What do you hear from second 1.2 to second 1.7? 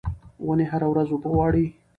غواړي.